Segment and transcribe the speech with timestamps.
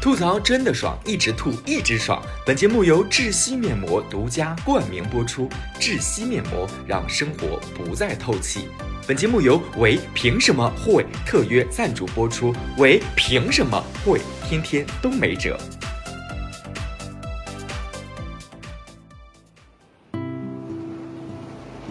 [0.00, 2.22] 吐槽真的爽，一直吐一直爽。
[2.46, 5.48] 本节目由窒息面膜独家冠名播出，
[5.80, 8.68] 窒息面膜让生活不再透气。
[9.08, 15.58] 本节目由唯凭什么会特约赞助播出，唯凭什么会天天都没辙。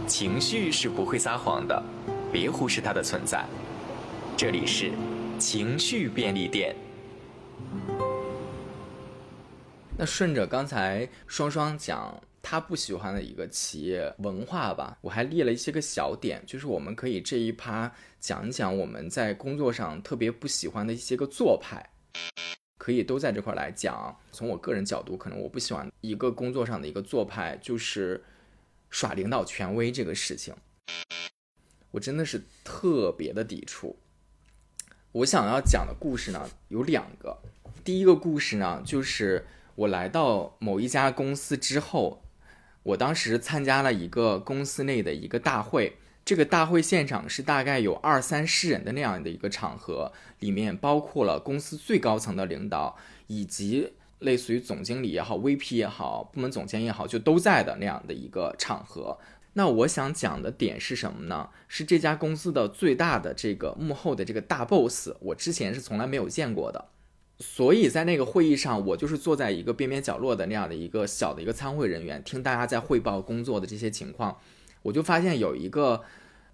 [0.08, 1.84] 情绪是不会撒谎的，
[2.32, 3.44] 别忽视它的存在。
[4.38, 4.92] 这里是
[5.38, 6.74] 情绪便利店。
[9.98, 21.90] 那顺着刚才双双讲他不喜欢的一个企业文化吧，我还列了一些个小点，就是我们可以这一趴讲一讲我们在工作上特别不喜欢的一些个做派，
[22.78, 24.16] 可以都在这块来讲。
[24.32, 28.24] 从我个人角度，可能我不喜欢一个工作上的一个做派，就是
[28.92, 30.54] 耍领导权威这个事情，
[31.90, 33.98] 我真的是特别的抵触。
[35.12, 37.42] 我想要讲的故事呢有两个，
[37.88, 42.22] 第一个故事呢就是我来到某一家公司之后，
[42.84, 59.18] 我当时参加了一个公司内的一个大会，这个大会现场是大概有二三十人的那样的一个场合，里面包括了公司最高层的领导，以及类似于总经理也好、VP 也好、部门总监也好，就都在的那样的一个场合。
[59.54, 61.52] 那我想讲的点是什么呢？
[61.70, 66.90] 是这家公司的最大的这个幕后的这个大 boss，我之前是从来没有见过的。
[67.40, 74.38] 所以在那个会议上，我就是坐在一个边边角落的那样的一个小的一个参会人员，听大家在汇报工作的这些情况。
[74.82, 76.04] 我就发现有一个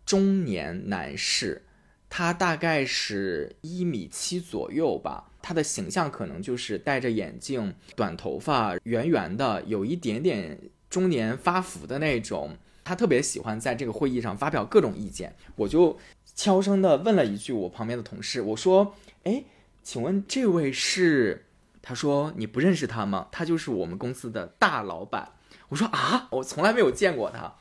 [0.05, 1.61] 中年男士，
[2.09, 10.59] 他大概是一米七左右吧，他的形象可能就是戴着眼镜、短头发、圆圆的，有一点点
[10.89, 12.57] 中年发福的那种。
[12.85, 15.97] 他特别喜欢在这个会议上发表各种意见，我就
[16.35, 19.45] 悄声的问了一句我旁边的同事，我说：“哎，
[19.83, 21.45] 请问这位是？”
[21.83, 23.27] 他说：“你不认识他吗？
[23.31, 25.33] 他就是我们公司的大老板。”
[25.69, 27.55] 我说：“啊，我从来没有见过他。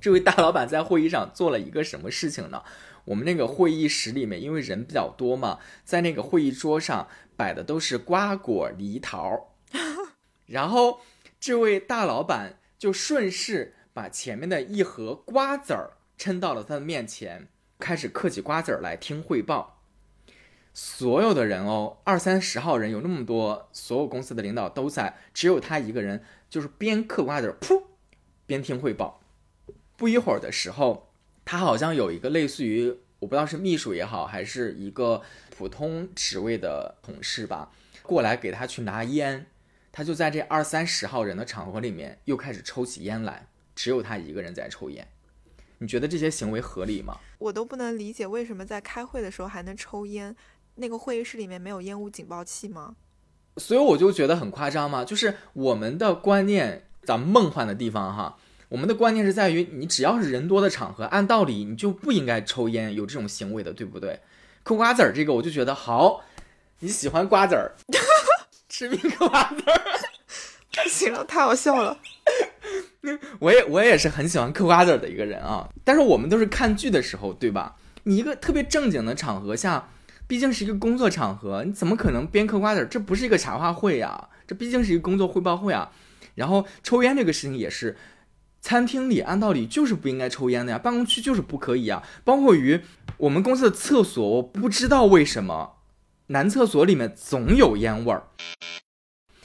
[0.00, 2.62] 这位大老板在会议上做了一个什么事情呢？
[3.06, 9.52] 我们那个会议室里面，因为人比较多嘛，在那个会议桌上摆的都是瓜果梨桃，
[10.46, 11.00] 然后
[11.40, 17.46] 这位大老板就顺势。”把前面的一盒瓜子儿抻到了他的面前，
[17.78, 19.73] 开始嗑起瓜子儿来听汇报。
[20.74, 27.84] 所有的人哦，二三十号人有那么多，所有公司的领导都在，只有他一个人，就是边嗑瓜子儿噗，
[28.44, 29.20] 边听汇报。
[29.96, 31.12] 不一会儿的时候，
[31.44, 32.90] 他好像有一个类似于
[33.20, 35.22] 我不知道是秘书也好，还是一个
[35.56, 37.70] 普通职位的同事吧，
[38.02, 39.46] 过来给他去拿烟。
[39.92, 43.46] 他就在这二三十号人的场合里面，又开始抽起烟来。
[43.76, 45.06] 只有他一个人在抽烟，
[45.78, 47.18] 你觉得这些行为合理吗？
[47.38, 50.34] 我都不能理解为什么在开会的时候还能抽烟，
[50.76, 52.96] 那个会议室里面没有烟雾警报器吗？
[53.56, 58.36] 所以我就觉得很夸张嘛，就是我们的观念，咱们梦幻的地方哈，
[58.68, 64.20] 我们的观念是在于，你只要是人多的场合，按道理你就不应该抽烟，有这种行为的，对不对？
[64.64, 66.22] 嗑瓜子儿这个，我就觉得好，
[66.80, 67.72] 你喜欢瓜子儿，
[68.68, 69.80] 吃冰嗑瓜子儿，
[70.82, 71.98] 不行了，太好笑了。
[73.38, 77.76] 我也我也是很喜欢嗑瓜子儿的一个人啊，但是我们都是看剧的时候，对吧？
[78.02, 79.90] 你一个特别正经的场合下，
[80.26, 82.86] 毕竟是一个工作场合，你怎么可能边嗑瓜子？
[82.90, 85.92] 这不是一个茶话会呀，这毕竟是一个工作汇报会啊。
[86.34, 87.96] 然后抽烟这个事情也是，
[88.60, 92.02] 餐厅里按道理就是不应该抽烟的呀，办公区就是不可以啊。
[92.24, 92.80] 包括于
[93.18, 95.76] 我们公司的厕所，我不知道为什么
[96.28, 98.24] 男厕所里面总有烟味儿，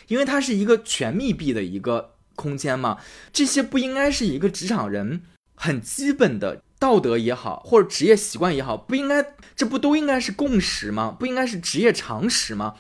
[0.08, 2.16] 因为它是一个全密闭的一个。
[2.40, 3.00] 空间嘛？
[3.34, 5.24] 这些不应该是一个职场人
[5.56, 11.14] 很基本的道德也好，或者职业习惯也好，不应该，这不都应该是共识吗？
[11.20, 12.76] 不应该是职业常识吗？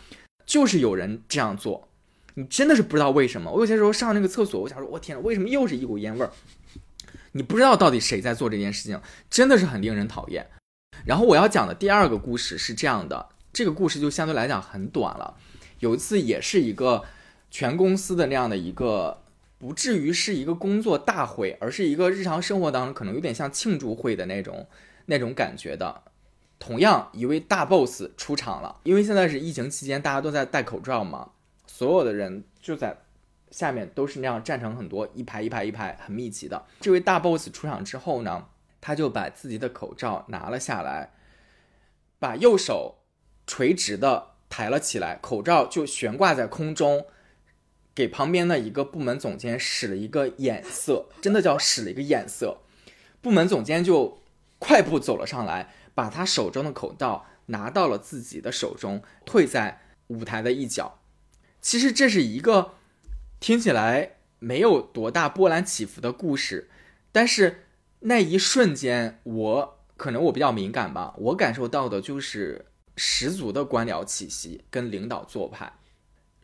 [0.46, 1.90] 就是有人这样做，
[2.36, 3.52] 你真的是不知道为什么。
[3.52, 6.32] 我有些时候上那个厕所，我想说，我天，为什么又是一股烟味儿？
[7.34, 10.50] 你不知道到底谁在做这件事情，真的是很令人讨厌。
[11.06, 15.36] 然后我要讲的第二个故事是这样的，这个故事就相对来讲很短了。
[15.80, 17.04] 有一次也是一个
[17.52, 19.22] 全公司的那样的一个。
[19.60, 24.66] 不至于是一个工作大会，而是一个日常生活当中可能有点像庆祝会的那种
[25.06, 26.04] 那种感觉的。
[26.58, 31.32] 同样，一位大 boss 出场了，因为现在是疫情期间，大家都在戴口罩嘛，
[31.68, 32.98] 所有的人就在
[33.52, 36.66] 下面都是那样站成很多一排一排一排很密集的。
[36.80, 38.48] 这位大 boss 出场之后呢，
[38.80, 41.12] 他就把自己的口罩拿了下来，
[42.18, 43.00] 把右手
[43.46, 47.06] 垂直的抬了起来，口罩就悬挂在空中。
[48.00, 52.62] 给旁边的一个部门总监使了一个眼色，真的叫使了一个眼色。
[53.20, 54.24] 部门总监就
[54.58, 61.02] 快步走了上来，把他手中的口罩拿到了自己的手中，退在舞台的一角。
[61.60, 62.76] 其实这是一个
[63.42, 66.70] 听起来没有多大波澜起伏的故事，
[67.12, 67.66] 但是
[68.00, 75.74] 那一瞬间，我可能我比较敏感吧，我感受到的就是十足的官僚气息跟领导做派。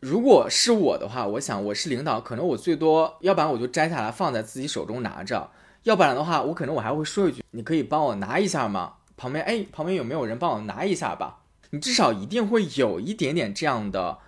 [0.00, 5.50] 如果是我的话，我想我是领导，可能我最多，要不然我就摘下来放在自己手中拿着，
[5.84, 11.40] 要不然的话，我可能我还会说一句：“你可以帮我拿一下吗？”旁边哎，旁边有没有人帮我拿一下吧？
[11.70, 14.18] 你至少一定会有一点点这样的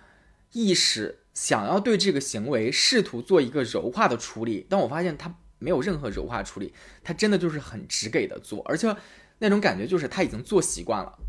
[0.53, 4.65] 意识，想要对这个行为试图做一个柔化的处理。
[4.67, 6.73] 但我发现他没有任何柔化处理，
[7.03, 8.93] 他真的就是很直给的做，而且
[9.37, 11.19] 那种感觉就是他已经做习惯了。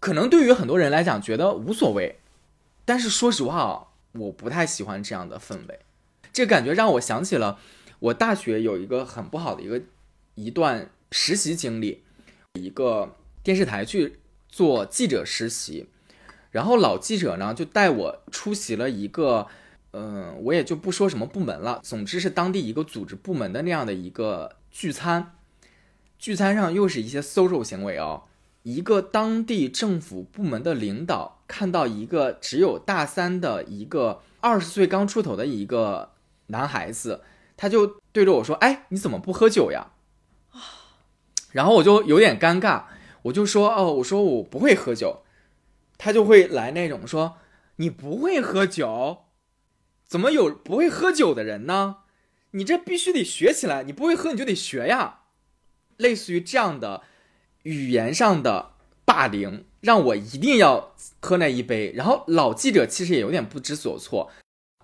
[0.00, 2.18] 可能对于很多人来讲觉得无所谓。
[2.88, 5.80] 但是说实话，我不太喜欢这样的氛围。
[6.32, 7.58] 这感觉让我想起了
[7.98, 9.82] 我大学有一个很不好的一个
[10.36, 12.02] 一段实习经历，
[12.54, 15.90] 一个电视台去做记者实习，
[16.50, 19.48] 然后老记者呢就带我出席了一个，
[19.90, 25.34] 嗯，我也就不说什么部门了，总之是当地一个组织部门的那样的一个聚餐。
[26.18, 28.22] 聚餐上又是一些 social 行为哦。
[28.62, 36.12] 一个当地政府部门的领导看到一个只有大三的一个二十岁刚出头的一个
[36.46, 37.24] 男孩子，
[37.56, 39.92] 他就对着我说：“哎，你怎么不喝酒呀？”
[41.50, 42.84] 然后我就有点尴尬，
[43.22, 45.22] 我就说：“哦，我说我不会喝酒。”
[45.98, 47.38] 他就会来那种说
[47.76, 49.24] ：“你不会喝酒？
[50.06, 51.96] 怎么有不会喝酒的人呢？
[52.52, 55.20] 你这必须得学起来，你不会喝你就得学呀。”
[55.96, 57.02] 类似于这样的。
[57.64, 58.70] 语言上的
[59.04, 64.30] 霸凌让我一定要喝那一杯，然后老记者其实也有点不知所措，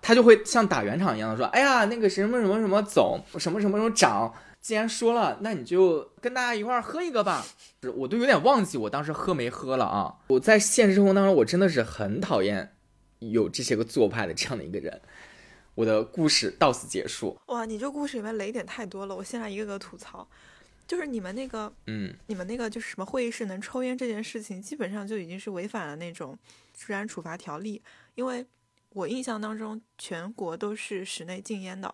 [0.01, 7.45] 他就会像打圆场一样的说：“哎呀，那个什么什么什么总，什么什么什么长，既然说了，那你就跟大家一块儿喝一个吧。”
[7.95, 10.15] 我都有点忘记我当时喝没喝了啊！
[10.27, 12.75] 我在现实生活当中，我真的是很讨厌
[13.19, 15.01] 有这些个做派的这样的一个人。
[15.75, 17.37] 我的故事到此结束。
[17.47, 20.27] 哇，你这故事里面雷点太多了，我现在一个个吐槽。
[20.87, 26.37] 就是你们那个，嗯，你们那个就是什么会议室能抽烟这件事情，基本上就已经是违反了那种
[26.73, 27.81] 治安处罚条例。
[28.13, 28.45] 因为
[28.89, 31.93] 我印象当中，全国都是室内禁烟的，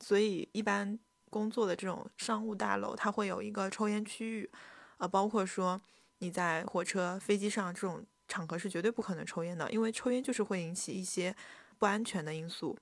[0.00, 0.98] 所以一般
[1.28, 4.50] 工作的这种商务大楼，它会有一个抽烟区域，
[4.96, 5.80] 呃，包括说
[6.18, 11.36] 你在火车、飞机上这种场合是绝对不可能抽烟的，因为抽烟就是会引起一些
[11.78, 12.78] 不安全的因素。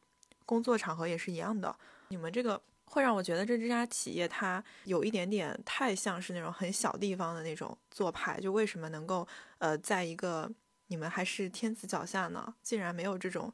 [0.47, 1.77] 工作场合也是一样的，
[2.09, 2.63] 你们这个。
[2.91, 9.27] 会让我觉得这这家企业它有一点点太像是那种很小地方的那种做派，就为什么能够
[9.59, 10.51] 呃在一个
[10.89, 13.53] 你们还是天子脚下呢，竟然没有这种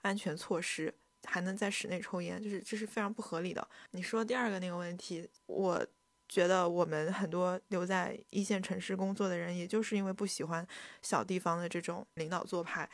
[0.00, 0.92] 安全措施，
[1.24, 3.68] 还能在室内抽烟，就是这是非常不合理的。
[3.90, 5.86] 你说第二个那个问题，我
[6.26, 10.66] 觉得我们很多留在一线城市工作的人，也就是因为不喜欢
[11.02, 12.88] 小地方的这种领导做派，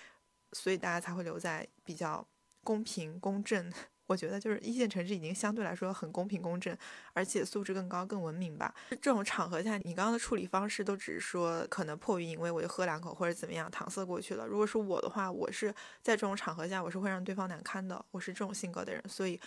[0.52, 2.26] 所以大家才会留在比较
[2.64, 3.72] 公平公正。
[4.08, 6.74] 我觉得就是一线城市已经相对来说很公平公正，
[7.12, 8.74] 而且素质更高、更文明吧。
[8.88, 14.46] 这种场合下，你刚刚的处理方式都只是说可能迫于淫威，我就喝两口或者怎么样搪塞过去了。
[14.46, 15.68] 如果是我的话，我是
[16.00, 18.02] 在这种场合下，我是会让对方难堪的。
[18.10, 19.38] 我是这种性格的人，所以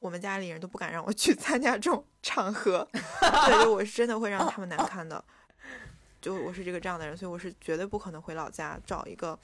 [0.00, 2.88] 我们家里人都不敢让我 去参加这种场合，
[3.46, 5.24] 所以我是真的会让他们难堪的。
[6.20, 9.38] 就我是这个这样的人，所以我是绝对不可能回老家找一个。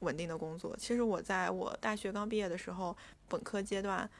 [0.00, 0.74] 稳定的工作。
[0.78, 2.96] 其实我在我大学刚毕业的时候，
[3.30, 4.10] 本科阶段，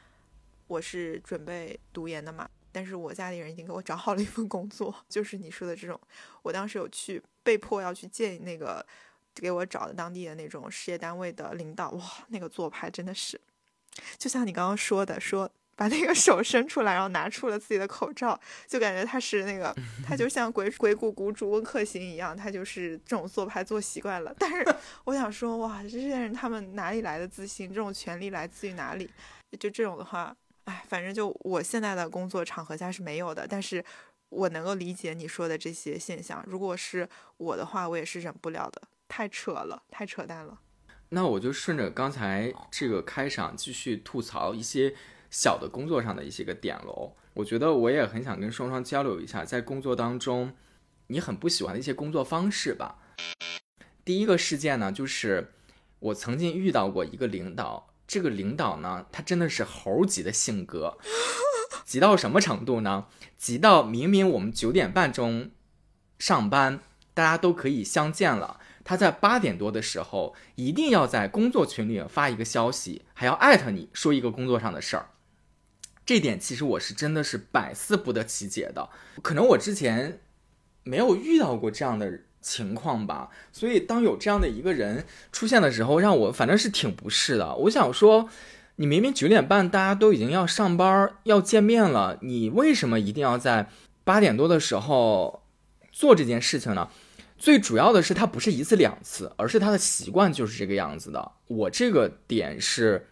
[0.67, 2.49] 我是准备读研的嘛。
[2.71, 5.99] 但是我家里人已经给我找好了一份工作， 就是你说的这种。
[6.41, 8.83] 我当时有去被迫要去见那个
[9.35, 13.39] 给我找的当地的那种事业单位的领导，哇，那个做派真的是，
[14.17, 15.51] 就像你刚刚说的，说。
[15.81, 24.31] 把那个手伸出来，然后拿出了自己的口罩，就感觉他是那个，他就像鬼鬼谷谷主温客行一样，他就是这种做派做习惯了。
[24.37, 24.63] 但是
[25.05, 27.67] 我想说，哇，这些人他们哪里来的自信？
[27.67, 29.09] 这种权利来自于哪里？
[29.59, 30.35] 就这种的话，
[30.65, 33.47] 哎，反正就我现在的工作场合下是没有的。
[33.47, 33.83] 但是
[34.29, 36.45] 我能够理解你说的这些现象。
[36.45, 40.59] 如果是我的话，我也是忍不了的，太扯了，太扯淡了。
[41.09, 44.93] 那我就顺着刚才这个开场继续吐槽一些。
[45.31, 50.53] 小的工作上的一些个点喽，我觉得我也很想跟双双交流一下，在工作当中，
[51.07, 52.99] 你很不喜欢的一些工作方式吧。
[54.03, 55.53] 第一个事件呢，就是
[55.99, 60.97] 我曾经遇到过一个领导，这个领导呢，他真的是猴急的性格，
[61.85, 63.05] 急到什么程度呢？
[63.37, 65.51] 急到明明我们九点半钟
[66.19, 66.81] 上班，
[67.13, 68.59] 大家都可以相见了。
[68.83, 75.10] 他在八点多的时候，一定要在工作群里发一个消息，还要艾特你说一个工作上的事儿。
[76.05, 78.89] 这点其实我是真的是百思不得其解的。
[79.21, 80.19] 可能我之前
[80.83, 83.29] 没有遇到过这样的情况吧。
[83.51, 87.55] 所以当有这样的一个人出现的时候，让我反正是挺不适的。
[87.55, 88.29] 我想说，
[88.77, 93.69] 你明明九点半大家都已经要上班要见面了，你为什么一定要在
[94.03, 95.43] 八点多的时候
[95.91, 96.89] 做这件事情呢？
[97.37, 101.31] 最主要的是，他不是一次两次，而是他的习惯就是这个样子的。
[101.47, 103.07] 我这个点是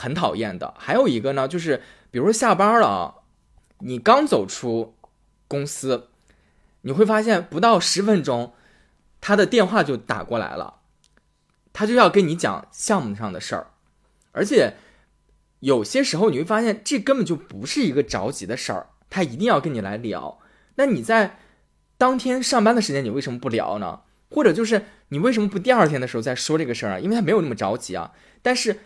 [0.00, 0.74] 很讨厌的。
[0.78, 3.14] 还有一个呢，就是比如说下班了啊，
[3.80, 4.94] 你刚走出
[5.46, 6.08] 公司，
[6.80, 8.54] 你会发现不到十分钟，
[9.20, 10.80] 他的电话就打过来了，
[11.72, 13.66] 他就要跟你讲项目上的事儿，
[14.32, 14.76] 而且
[15.60, 20.38] 有些时候你会发现这根本就不是一个着急的事儿，他一定要跟你来聊。
[20.76, 21.38] 那你在。
[22.00, 24.00] 当天上班的时间，你为什么不聊呢？
[24.30, 26.98] 或者就是你为什么不第二天的时候再说这个事儿啊？
[26.98, 28.12] 因为他没有那么着急啊。
[28.40, 28.80] 但是，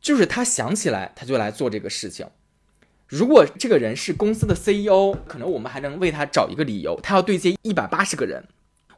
[0.00, 2.26] 就是他想起来，他就来做这个事情。
[3.06, 8.44] 如果这个人是公司的 CEO，可能我们还能为他找一个理由，他要对接一百八十个人，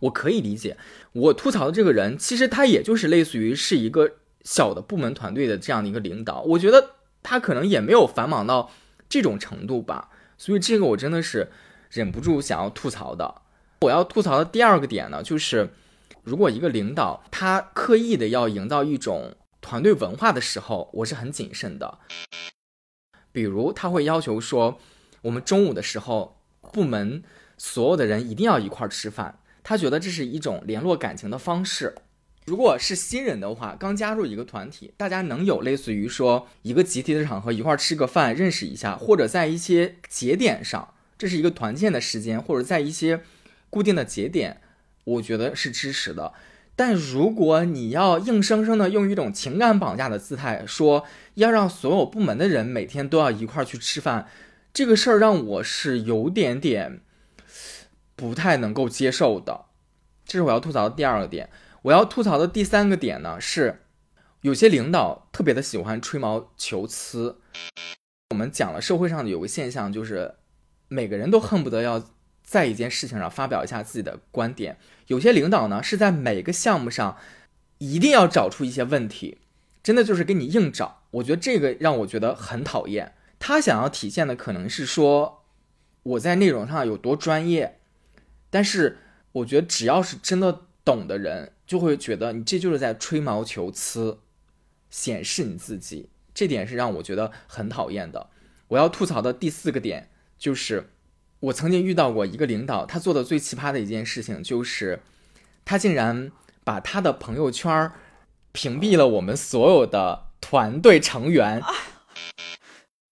[0.01, 0.77] 我可以理解。
[1.13, 8.71] 我吐槽的这个人，其实他也就是类似于是一个小的部门团队的这样的一个领导，我觉得他可能也没有繁忙到
[9.09, 10.11] 这种程度吧。
[10.37, 11.49] 所以这个我真的是
[11.91, 13.43] 忍不住想要吐槽的。
[13.83, 15.71] 我要吐槽的第二个点呢，就是
[16.25, 21.99] 如果一个领导他刻意的要营造一种团队文化的时候，我是很谨慎的。
[23.33, 24.81] 比如他会要求说，
[25.23, 26.41] 我们中午的时候，
[26.73, 27.23] 部门
[27.57, 31.95] 所有的人一定要一块儿吃饭，他觉得这是一种联络感情的方式。
[32.47, 43.23] 如果是新人的话，刚加入一个团体，大家能有类似于说一个集体的场合一块儿吃个饭，认识一下，或者在一些节点上，这是一个团建的时间，或者在一些。
[43.73, 44.61] 固定的节点，
[45.05, 46.35] 我觉得是支持的。
[46.81, 54.27] 但如果你要硬生生的用一种情感绑架的姿态说要让所有部门的人每天都要一块儿去吃饭，
[54.73, 57.03] 这个事儿让我是有点点
[58.17, 59.67] 不太能够接受的。
[60.25, 61.51] 这是我要吐槽的第二个点。
[61.83, 63.83] 我要吐槽的第三个点呢是，
[64.41, 67.43] 有些领导特别的喜欢吹毛求疵。
[68.31, 70.37] 我们讲了社会上的有个现象，就是
[70.89, 72.03] 每个人都恨不得要。
[72.43, 74.77] 在一件事情上发表一下自己的观点，
[75.11, 77.17] 有些领导呢是在每个项目上
[77.79, 79.39] 一定要找出一些问题，
[79.83, 81.03] 真的就是给你硬找。
[81.11, 83.15] 我觉得这个让我觉得很讨厌。
[83.41, 85.43] 他想要体现的可能是说
[86.05, 87.81] 我在内容上有多专业，
[88.51, 88.99] 但是
[89.33, 94.21] 我觉得只要是真的懂的人，就会觉得你这就是在吹毛求疵，
[94.91, 96.09] 显示你自己。
[96.33, 98.31] 这点是让我觉得很讨厌的。
[98.69, 100.91] 我要吐槽的第四个点就是。
[101.41, 105.01] 我曾经遇到过一个领导，他做的最奇葩的一件事情就是，
[105.65, 106.31] 他竟然
[106.65, 107.91] 把他的朋友圈
[108.53, 111.63] 屏蔽了我们所有的团队成员。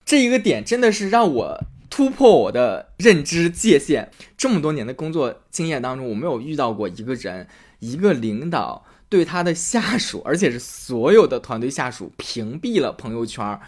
[0.04, 4.10] 这一个点真的是让我突破我的认知界限。
[4.36, 13.58] 这么多年的工作经验当中，我没有遇到过一个人，一个领导对他的下属，而且是所有的团队下属屏蔽了朋友圈。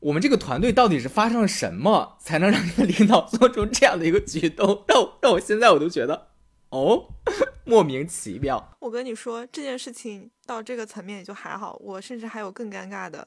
[0.00, 4.84] 我们这个团队到底是发生了什么，才能让一个领导做出这样的一个举动？
[4.86, 6.28] 让让我现在我都觉得，
[6.68, 7.08] 哦，
[7.64, 8.76] 莫名其妙。
[8.80, 13.26] 我跟你说这件事情到这个层面也就还好，我甚至还有更尴尬的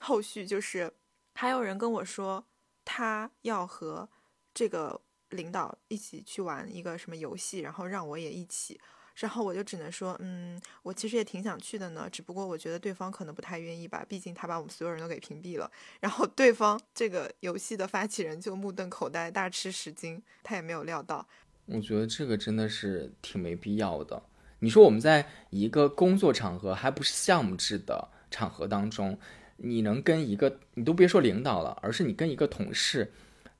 [0.00, 0.92] 后续，就是
[1.34, 2.44] 还有人跟我说
[2.84, 4.08] 他要和
[4.52, 8.78] 这个领导一起去玩一个什么游戏，然后让我也一起。
[9.16, 15.70] 然后我就只能说，嗯，我其实也挺想去的呢，只不过我觉得对方可能不太愿意吧，毕竟他把我们所有人都给屏蔽了。
[16.00, 21.26] 然后对方这个游戏的发起人就目瞪口呆，大吃十惊，他也没有料到。
[21.66, 24.22] 我觉得这个真的是挺没必要的。
[24.58, 29.18] 你说我们在一个工作场合，还不是项目制的场合当中，
[29.58, 33.12] 你能跟一个，你都别说领导了，而是你跟一个同事。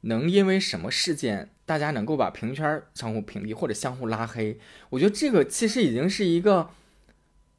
[0.02, 4.58] 能因为什么事件，大家能够把朋友圈相互屏蔽或者相互拉黑？
[4.90, 6.68] 我觉得这个其实已经是一个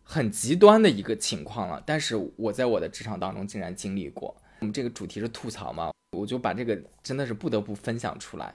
[0.03, 1.81] 很极端的一个情况了。
[1.85, 4.35] 但是我在我的职场当中竟然经历过。
[4.59, 8.53] 我们这个主题是吐槽嘛，我就把这个真的是不得不分享出来。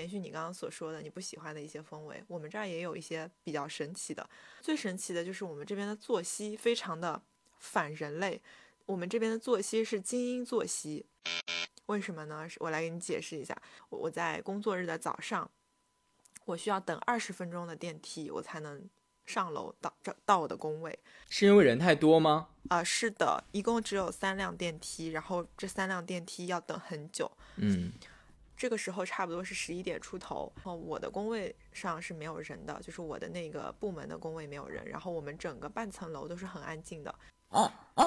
[0.00, 4.26] 延续你刚刚所说的你不喜欢的一些氛围，我们这儿也有一些比较神奇的。
[4.62, 7.20] 最神奇的就是我们这边的作息非常的
[7.58, 8.40] 反人类，
[8.86, 11.04] 我们这边的作息是精英作息。
[11.86, 12.48] 为什么呢？
[12.60, 13.54] 我来给你解释一下。
[13.90, 15.50] 我在工作日的早上，
[16.46, 18.88] 我需要等二十分钟的电梯，我才能
[19.26, 20.98] 上楼到这到我的工位。
[21.28, 22.48] 是因为人太多吗？
[22.68, 27.30] 啊，是的，一共只有三辆电梯，然后这三辆电梯要等很久。
[27.56, 27.92] 嗯。
[28.60, 37.10] 这个时候差不多是十一点出头，然后，我的工位上是没有人的，就是我的那个部门的工位没有人，然后我们整个半层楼都是很安静的。
[37.48, 37.62] 啊
[37.94, 38.04] 啊，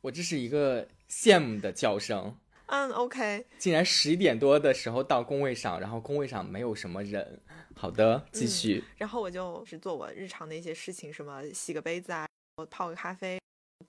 [0.00, 2.34] 我这是一个羡慕的叫声。
[2.68, 7.42] 嗯，OK，竟然十一点多的时候到工位上，然后工位上没有什么人。
[7.76, 8.82] 好的，继续。
[8.96, 13.38] 然后我就是做我日常的一些事情，什么洗个杯子啊，我泡个咖啡，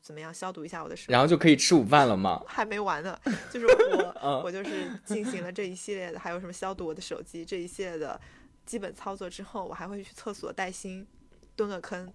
[0.03, 2.43] 怎么样消毒一下我的手，然后就可以吃午饭了吗？
[2.45, 3.17] 还没完呢，
[3.49, 8.19] 就是我我就是进行了这一系列的，还有什么消毒我的手机这一系列的
[8.65, 11.07] 基本操作之后，我还会去厕所带薪，
[11.55, 12.13] 蹲个坑。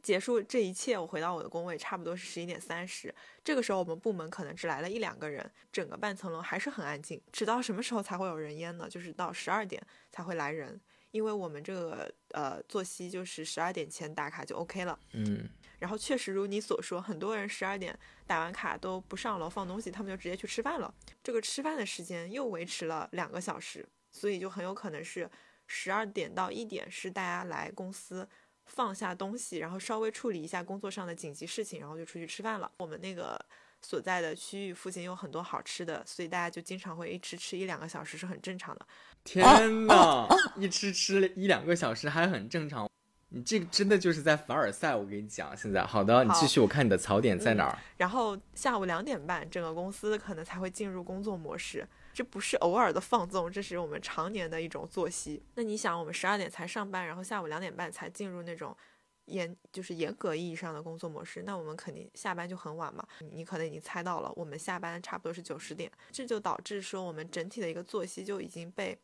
[0.00, 3.12] 结束这一切，我回到我的工位，差不多是十一点三十。
[3.42, 7.18] 这个时候，我们部门可能只来了一两个人，整个半层楼还是很安静。
[7.32, 8.86] 直到什么时候才会有人烟呢？
[8.88, 10.78] 就是到十二点才会来人，
[11.10, 14.98] 因为我们这个呃作息就是十二点前打卡就 OK 了。
[15.14, 15.48] 嗯。
[15.84, 17.94] 然后确实如你所说，很多人十二点
[18.26, 20.94] 打完卡都不上楼放东西，他们就直接去吃饭了。
[21.22, 25.30] 这个吃饭的时间又维持了两个小时，所以就很有可能是
[25.66, 28.26] 十二点到一点是大家来公司。
[28.64, 32.72] 放下东西，然后稍微处理一下工作上的紧急事情，然后就出去吃饭了。
[32.78, 33.38] 我们那个
[33.82, 38.86] 所在的区域附近有很多好吃的，所以大家就经常会一吃吃一两个小时，是很正常的。
[39.22, 40.26] 天呐，
[40.56, 42.88] 一吃吃一两个小时还很正常。
[43.34, 45.56] 你这个真的就是在凡尔赛，我跟你讲。
[45.56, 47.76] 现在好的，你继续，我看你的槽点在哪儿。
[47.96, 51.84] 然后下午两点半，整个公司可能才会进入工作模式。
[52.12, 55.42] 这不是偶尔的放纵，这是我们常年的一种作息。
[55.56, 58.76] 那你想，我们十二点才上班，然后下午两点半才进入那种
[59.24, 63.04] 严，就是严格意义上的工作模式，那我们肯定下班就很晚嘛。
[63.32, 68.96] 你可能已经猜到了，我们下班差不多是九十点，这就导致说我们整体的一个作息就已经被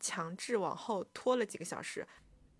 [0.00, 2.04] 强制往后拖了几个小时。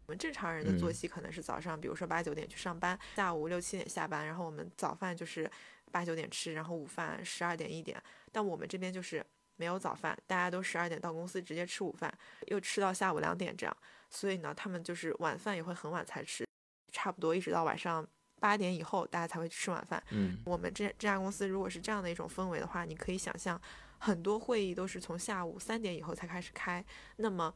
[0.06, 5.50] 我们正常人的作息可能是早上，比如说八九点去上班，下午六七点下班，然后我们早饭就是
[5.90, 8.02] 八九点吃，然后午饭十二点一点。
[8.32, 9.24] 但我们这边就是。
[9.58, 12.12] 没有早饭，大家都十二点到公司直接吃午饭，
[12.48, 13.74] 又吃到下午两点这样，
[14.10, 16.46] 所以呢，他们就是晚饭也会很晚才吃，
[16.92, 18.06] 差不多一直到晚上
[18.38, 20.04] 八点以后，大家才会吃晚饭。
[20.10, 23.58] 嗯，我们这这家公司如果是这样的一种氛围的话，你可以想象，
[23.96, 26.84] 很多会议都是从下午三点以后才开始开。
[27.16, 27.54] 那么，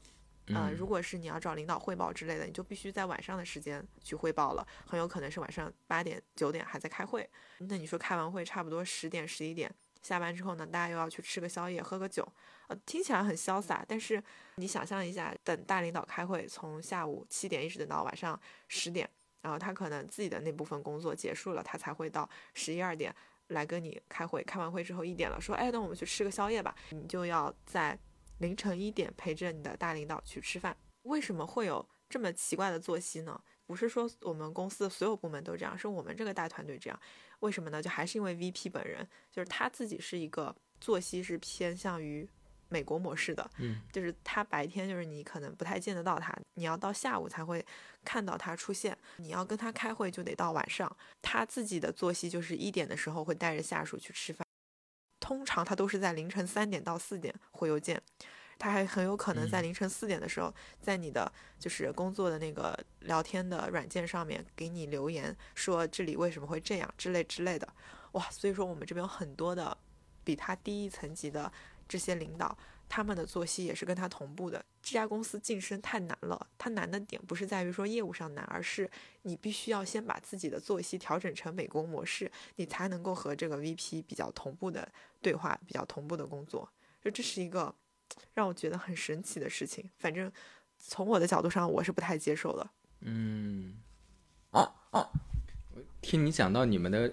[0.55, 7.29] 呃，如果是你要找领导汇报之类的，你就必须在晚上的时间去汇报了，很有可能是晚上八点九点还在开会。
[7.59, 9.73] 那你说开完会差不多十点十一点。
[10.03, 12.27] 下班之后呢，大家又要去吃个宵夜，喝个酒，
[12.69, 13.85] 呃，听起来很潇洒。
[13.87, 14.23] 但是
[14.55, 19.07] 你想象一下，等大领导开会，从下午七点一直等到晚上十点，
[19.43, 23.15] 然后他可能自己的那部分工作结束了，他才会到十一二点
[23.49, 24.43] 来跟你开会。
[24.45, 26.75] 开完会之后一点了，说，哎，那我们去吃个宵夜吧。
[26.93, 27.99] 你就要在
[28.41, 30.77] 凌晨一点陪着你的大领导去吃饭。
[31.05, 33.41] 为什么会有这么奇怪的作息呢？
[33.67, 37.01] 不是说我们公司的所有部门都这样，是我们这个大团队这样。
[37.39, 37.81] 为什么呢？
[37.81, 42.29] 就还是因为 VP 本人，就是他自己是一个作息是偏向于
[42.69, 47.65] 美国模式的，嗯，就是他白天就是你可能不太见得到他，你要到下午才会
[48.05, 50.95] 看到他出现，你要跟他开会就得到晚上。
[51.23, 54.47] 他自己的作息就是一点的时候会带着下属去吃饭，
[55.31, 58.03] 通常他都是在凌晨三点到四点回邮件。
[58.59, 67.67] 他还很有可能在凌晨四点的时候，在你的就是工作的那个聊天的软件上面给你留言，说这里为什么会这样之类之类的，
[68.13, 68.29] 哇！
[68.29, 69.79] 所以说我们这边有很多的
[70.25, 71.51] 比他低一层级的
[71.89, 72.59] 这些领导，
[72.91, 74.63] 他们的作息也是跟他同步的。
[74.83, 78.91] 这家公司晋升太难了，它难的点不是在于说业务上难，而是
[79.23, 84.87] 你必须要先把自己的作息调整成美工模式，你才能够和这个 VP 比较同步的
[85.23, 86.69] 对话，比较同步的工作。
[87.03, 87.75] 就这是一个。
[88.35, 90.31] 让我觉得很神奇的事情，反正
[90.77, 92.69] 从我的角度上，我是不太接受的。
[93.03, 93.77] 嗯，
[94.51, 95.09] 啊啊！
[96.03, 97.13] 听你讲到你们的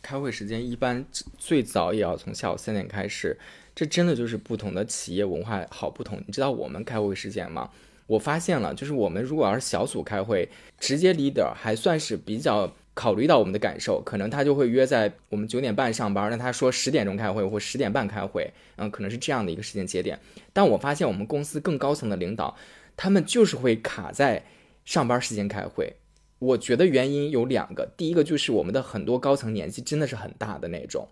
[0.00, 1.04] 开会时间，一般
[1.36, 3.36] 最早也要从下午三点开始，
[3.78, 6.20] 这真的就是不同的企业文化好不同。
[6.26, 7.70] 你知道我们开会时间吗？
[8.08, 10.48] 我发现了，就是我们如果要是小组开会，
[10.80, 12.68] 直接 leader 还算是比较。
[12.94, 20.18] 考虑到我们的感受，可能他就会约在我们九点半上班，那他说十点钟开会或十点半开会，嗯，可能是这样的一个时间节点。
[20.52, 22.56] 但我发现我们公司更高层的领导，
[22.96, 24.44] 他们就是会卡在
[24.84, 25.94] 上班时间开会。
[26.40, 31.06] 我觉得原因有两个，第一个就是我们的很多高层年纪真的是很大的那种，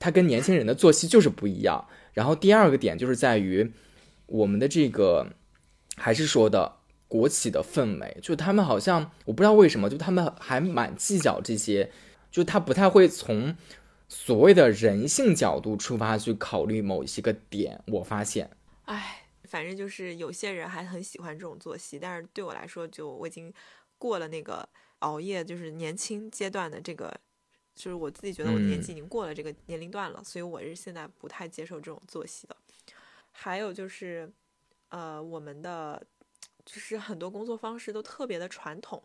[0.00, 1.86] 他跟年轻人的作息就是不一样。
[2.12, 3.72] 然后第二个点就是在于
[4.26, 5.26] 我们的这个，
[5.96, 6.76] 还是说的。
[7.10, 11.90] 国企的氛围，就他们好像我不知道为什么，就他们还蛮计较这些，
[12.30, 13.56] 就他不太会从
[14.08, 17.82] 所谓的人性角度出发去考虑某一些个点。
[17.88, 18.48] 我发现，
[18.84, 23.52] 哎，反正就是有些人还很喜欢这种作息，但是对我来说，就我已经
[23.98, 24.68] 过了那个
[25.00, 27.12] 熬夜，就是年轻阶段的这个，
[27.74, 32.56] 就是我自己觉得我的年纪已经过了这个年龄段了，所以我是现在不太接受这种作息的。
[33.32, 34.32] 还有就是，
[34.88, 36.04] 呃，我们的。
[36.62, 39.02] 就是很多工作方式都特别的传统，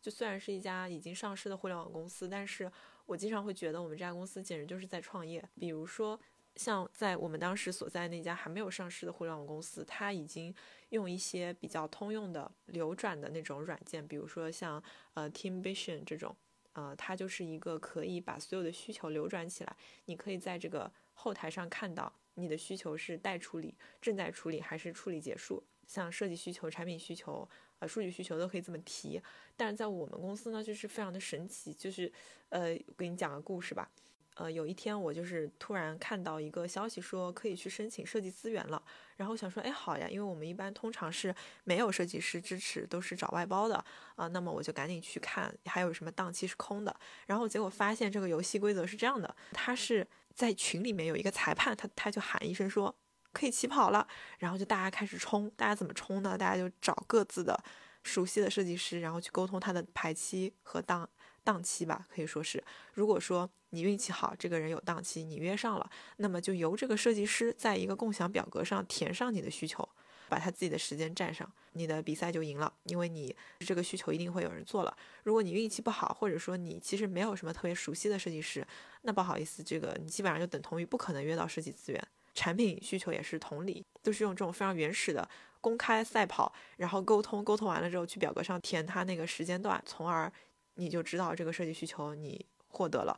[0.00, 2.70] 就虽然是一家已经上市的互联网公司，但是
[3.06, 5.42] 我经常会觉得我们这家公司简直就是在创业。
[5.58, 6.20] 比如说，
[6.54, 10.54] 像在我们当时所在那家还没有上市的互联网公司，它已经
[10.90, 14.80] 用一些比较通用的流转的那种软件，比如说像
[15.14, 16.36] 呃 Teamvision 这种，
[16.74, 25.64] 呃，它就是一个可以把所有的需求流转起来，你可以在这个后台上看到你的需求是待处理、正在处理还是处理结束。
[25.86, 29.20] 像设计需求、产品需求、呃数据需求都可以这么提，
[29.56, 32.10] 但是在我们公司呢，就是非常的神奇，就是
[32.48, 33.90] 呃，我给你讲个故事吧。
[34.34, 38.82] 呃，有一天我就是突然看到一个消息说可以去申请设计资源了，
[39.16, 43.84] 然后想说，哎，好呀，因为我们一般通常是没有设计师支持，都是找外包的
[44.16, 46.94] 啊，那么我就赶紧去看还有什么档期是空的，
[47.26, 52.94] 然后结果发现这个游戏规则是这样的，他是在群里面有一个裁判，他他就喊一声说。
[53.32, 54.06] 可以起跑了，
[54.38, 56.38] 然后就大家开始冲，大家怎么冲呢？
[56.38, 57.60] 大家就找各自的
[58.04, 61.10] 熟悉的设计师，然后去沟通他的排期和档
[61.42, 62.62] 档期吧，可以说是。
[62.92, 69.86] 如果说你运气好，这个人有档期，你约上了，那么就由这个设计师在一个共享表格上填上你的需求，
[70.28, 74.96] 把他自己的时间占上，你的比赛就赢了，因为你这个需求一定会有人做了。
[75.24, 78.64] 如果你运气不好，或者说你其实没有什么特别熟悉的设计师，
[79.02, 82.08] 那不好意思，这个你基本上就等同于不可能约到设计资源。
[82.34, 85.28] 产品需求也是同理，都是用这种非常原始的
[85.60, 90.32] 公开赛跑，然后沟通，沟通完了之后去表格上填他那个时间段，从而
[90.74, 93.16] 你就知道这个设计需求你获得了。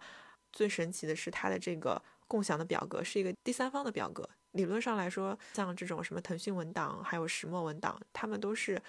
[0.56, 8.82] 最神奇的是它的这个共享的表格是一个第三方的表格，理论上来说，像这种什么腾讯文档还有石墨文档，他们都是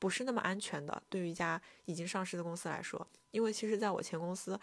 [0.00, 1.02] 不是那么安全的。
[1.08, 4.58] 对于一家已经上市的公司来说，因为其实在我前公司。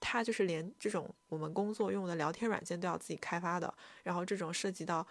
[0.00, 5.04] 它就是连这种我们工作用的聊天软件都要自己开发的，然后这种涉及到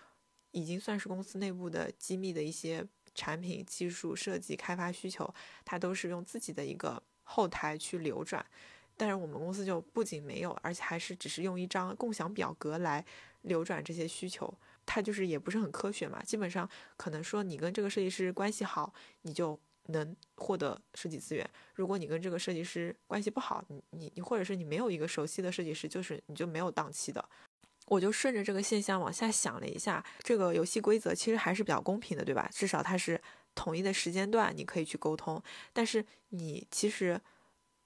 [0.51, 5.29] 已经算是公司内部的机密的一些产品技术设计开发需求，
[5.65, 8.45] 它都是用自己的一个后台去流转。
[8.97, 13.05] 但是我们公司就不仅没有，而且还是只是用一张共享表格来
[13.43, 14.53] 流转这些需求，
[14.85, 16.21] 它就是也不是很科学嘛。
[16.23, 19.57] 基本上可能说你跟这个设计师关系好，你就。
[19.89, 21.49] 能获得设计资源。
[21.73, 27.23] 如果你跟这个设计师关系不好，你你你，或者是你没有一个熟悉的设计师，就是你就没有档期的。
[27.85, 32.49] 我就顺着这个现象往下想了一下，这个游戏规则其实还是比较公平的，对吧？
[32.53, 33.21] 至少它是
[33.55, 35.41] 统一的时间段，你可以去沟通。
[35.71, 37.17] 但是你其实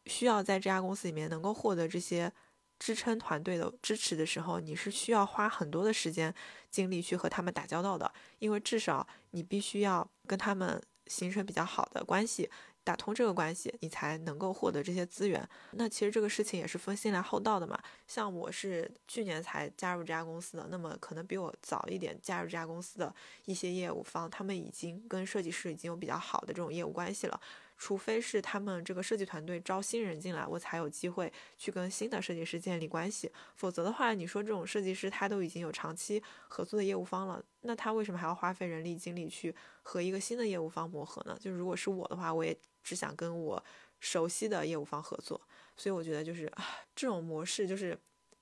[0.06, 2.32] 需要在这家公司里面能够获得这些
[2.80, 6.34] 支撑团队的支持的时候，你是需要花很多的时间
[6.70, 10.82] 精力去和他们打交道的，因为至少你必须要跟他们。
[11.08, 12.50] 形成比较好的关系，
[12.86, 15.46] 打通这个关系，你才能够获得这些资源。
[15.72, 17.78] 那其实这个事情也是分先来后到的嘛。
[18.08, 27.42] 像我是去年才加入这家公司的，那么可能比我早一点加入这家公司的一些业务方，他们已经跟设计师已经有比较好的这种业务关系了。
[27.82, 33.32] 除非是他们这个设计团队招新人进来，我才有机会去跟新的设计师建立关系。
[33.56, 41.36] 否则的话，你说这种设计师他都已经有长期合作的业务方了，那他为什么还要花费人力精力去和一个新的业务方磨合呢？
[41.42, 43.64] 就如果是我的话，我也只想跟我
[44.00, 45.42] 熟悉的业务方合作。
[45.76, 46.64] 所以我觉得就是啊，
[46.96, 47.98] 这种模式就是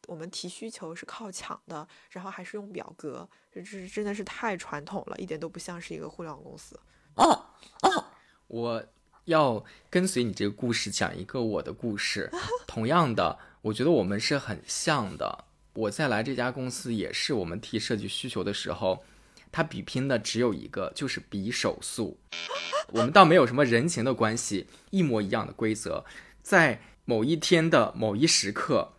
[0.08, 6.78] 我们提需求是靠抢的，然后还是用表格，这这真的是太传统了，一点都不像是一个互联网公司。
[7.16, 7.46] 哦
[7.84, 8.06] 哦，
[8.48, 8.86] 我。
[9.26, 12.32] 要跟随你这个故事讲一个我的故事。
[12.68, 15.46] 同样的，我觉得我们是很像的。
[15.74, 19.04] 我在来这家公司也是，我们提设计需求的时候，
[19.52, 22.20] 他比拼的只有一个，就是比手速。
[22.92, 26.04] 我们倒没有什么人情的关系，一模一样的规则。
[26.42, 28.94] 在某一天的某一时刻，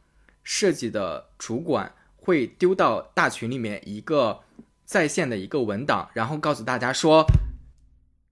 [0.44, 4.40] 设计的主管会丢到大群里面一个
[4.84, 7.26] 在线的一个文档，然后告诉大家说：“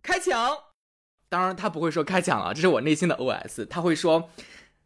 [0.03, 0.57] 开抢。”
[1.31, 3.67] 当然，他不会说开抢了，这是我内心的 OS。
[3.67, 4.31] 他会说：“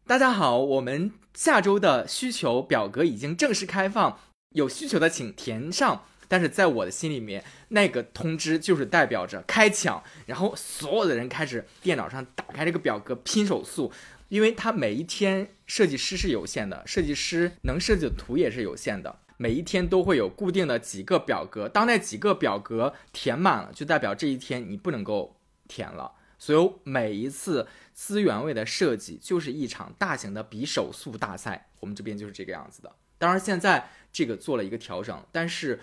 [0.05, 13.91] 大家好，我们下周的需求表格已经正式开放，有需求的请填上。”但是在我的心里面，那个通知就是代表着开抢，然后所有的人开始电脑上打开这个表格拼手速，
[14.29, 26.11] 因为他每一天设计师是有限的，设计师能设计的图也是有限的，每一天都会有固定的几个表格，当那几个表格填满了，就代表这一天你不能够填了。
[26.43, 32.93] 所以每一次资源位的设计就是一场大型的比手速大赛，我们这边就是这个样子的。
[33.17, 35.79] 当然现在这个做了一个调整，但是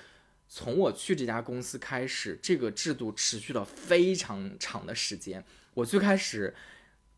[0.50, 5.42] 从我去这家公司开始，这个制度持续了非常长的时间。
[5.72, 6.54] 我最开始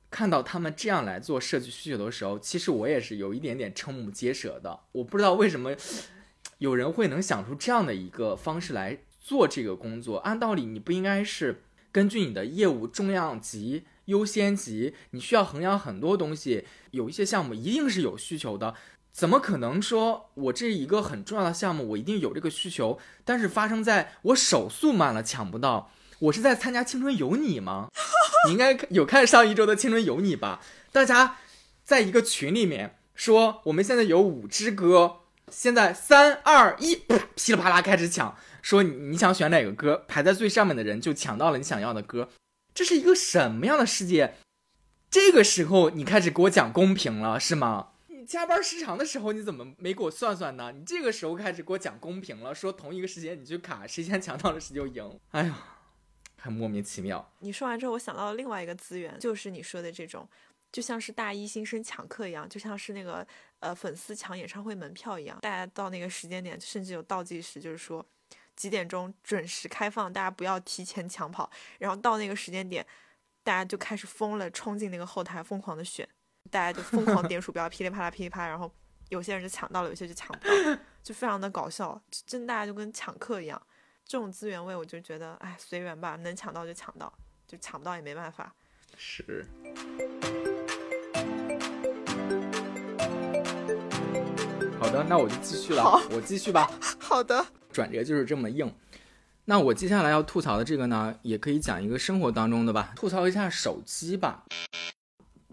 [0.08, 4.78] 看到他们这样来做设计需求的时候，其实我也是有一点点瞠目结舌的。
[4.92, 5.74] 我不知道为什么
[6.58, 10.18] 有人会能想出这样的一个方式来做这个工作。
[10.18, 11.64] 按道理你不应该是。
[11.92, 16.64] 根据你的业务重量级优先级，你需要衡量很多东西。
[16.90, 18.74] 有一些项目一定是有需求的，
[19.12, 25.90] 怎么可能说我这一个很重要的项目，我一定有这个需求，但是发生在我手速慢了抢不到？
[26.18, 27.88] 我是在参加《青春有你》吗？
[28.46, 30.60] 你应该有看上一周的《青春有你》吧？
[30.90, 31.36] 大家
[31.84, 35.16] 在一个群里面说，我们现在有五支歌，
[35.52, 36.96] 现在三二一，
[37.36, 42.30] 噼里啪啦开始抢，说你想选哪个歌，排在最上面的人就抢到了你想要的歌。
[42.74, 44.36] 这是一个什么样的世界？
[45.10, 47.90] 这个时候你开始给我讲公平了是吗？
[48.08, 50.72] 你加班时长的时候你怎么没给我算算呢？
[50.72, 55.20] 你这个时候开始给我讲公平了，说同一个时间你去卡，谁先抢到了谁就赢。
[55.32, 55.58] 哎呀，
[56.40, 57.30] 很莫名其妙。
[57.40, 60.26] 你说完之后，我想到了另外一个资源，就是你说的这种，
[60.72, 63.24] 就像是大一新生抢课一样，就像是那个
[63.60, 68.04] 呃粉丝抢演唱会门票一样，大家到那个时间点，甚至有倒计时，就是说。
[68.54, 71.50] 几点钟准时开放，大家不要提前抢跑。
[71.78, 72.86] 然后到那个时间点，
[73.42, 76.06] 大家就开始疯了，冲进那个后台疯狂的选，
[76.50, 78.48] 大家就疯狂点鼠标，噼里啪啦噼里啪啦。
[78.48, 78.70] 然后
[79.08, 80.54] 有些人就抢到了，有些就抢不到，
[81.02, 83.60] 就非常的搞笑，真大家就跟抢课一样。
[84.04, 87.10] 这种资源位，我就觉得，哎，随缘吧，能抢到就抢到，
[87.48, 88.54] 就抢不到也没办法。
[88.98, 89.46] 是。
[94.92, 95.82] 的，那我就继续了。
[95.82, 96.70] 好，我继续吧。
[97.00, 97.44] 好的。
[97.72, 98.70] 转折就是这么硬，
[99.46, 104.44] 那我接下来要吐槽的这个呢，也可以讲一个生活当中的吧，吐槽一下手机吧。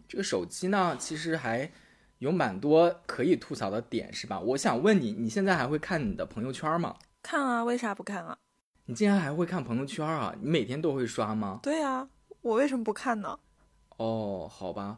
[0.08, 1.71] 这个手机呢，其实还
[2.17, 4.38] 有蛮多可以吐槽的点，是吧？
[4.39, 6.95] 我想问你，你现在还会看你的朋友圈吗？
[7.23, 8.38] 看啊，为啥不看啊？
[8.86, 10.36] 你竟然还会看朋友圈啊？
[10.41, 11.60] 你每天都会刷吗？
[11.63, 12.10] 对啊，
[12.41, 13.39] 我为什么不看呢？
[13.95, 14.97] 哦，好吧，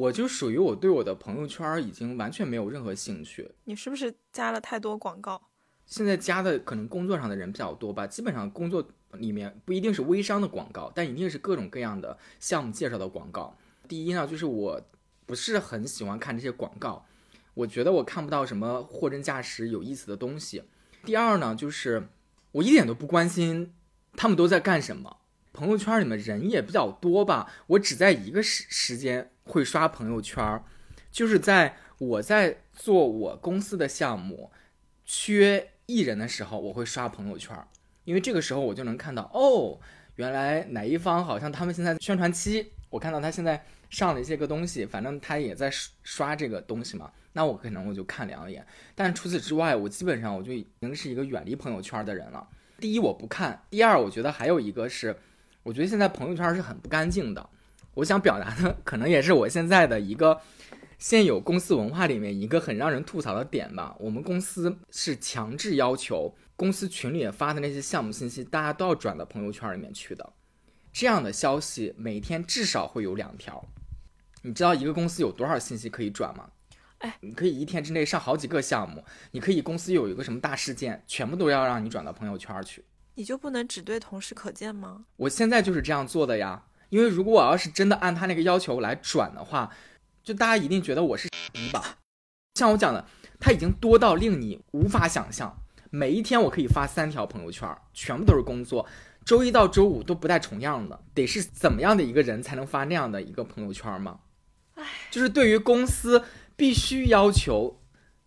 [0.00, 3.50] 我就属于我对我的朋友圈已经完全没有任何兴趣。
[3.64, 5.42] 你是不是加了太多广告？
[5.84, 8.82] 现在加的可能工作上的人比较多吧，基本上工作
[9.12, 13.54] 里面不一定是微商的广告，但一定是各种各样的项目介绍的广告。
[13.86, 14.80] 第一呢，就是我
[15.26, 17.04] 不是很喜欢看这些广告，
[17.52, 20.62] 我觉得我看不到什么货真价实有意思的东西。
[21.04, 22.08] 第二呢，就是
[22.52, 23.74] 我一点都不关心
[24.16, 25.18] 他们都在干什么。
[25.52, 30.62] 朋友圈里面人也比较多吧，我只在一个时时间会刷朋友圈，
[31.10, 34.50] 就是在我在做我公司的项目，
[35.04, 35.72] 缺。
[35.90, 37.52] 艺人的时候，我会刷朋友圈，
[38.04, 39.76] 因为这个时候我就能看到哦，
[40.14, 45.68] 原来哪一方好像他们现在宣传期，我看到他现在上了一些个东西，反正他也在
[46.04, 48.64] 刷这个东西嘛，那我可能我就看两眼。
[48.94, 52.46] 但除此之外，我基本上我就已经是一个远离朋友圈的人了。
[52.78, 55.16] 第一我不看，第二我觉得还有一个是，
[55.64, 57.50] 我觉得现在朋友圈是很不干净的。
[57.94, 60.40] 我想表达的可能也是我现在的一个。
[60.98, 70.34] 现有公司文化里面一个很让人吐槽的点吧，我们公司是强制要求公司群里发的那些项目信息，大家都要转到朋友圈里面去的。
[70.92, 73.66] 这样的消息每天至少会有两条。
[74.42, 76.50] 你知道一个公司有多少信息可以转吗？
[76.98, 82.84] 哎，你可以一天之内上好几个项目，你可以公司有一个什么大事件，全部都要让你转到朋友圈去。
[83.14, 85.06] 你就不能只对同事可见吗？
[85.16, 89.72] 我现在就是这样做的呀，因为如果我要是真的按他那个要求来转的话。
[90.22, 91.96] 就大家一定觉得我是逼吧，
[92.54, 93.06] 像我讲的，
[93.40, 95.62] 它已经多到令你无法想象。
[95.88, 98.86] 每一天我可以发三条朋友圈，全部都是工作，
[99.24, 101.02] 周一到周五都不带重样的。
[101.14, 104.20] 得是怎么样的一个人才能发那样的一个朋友圈吗？
[104.74, 106.22] 唉，就是对于公司
[106.54, 107.80] 必须要求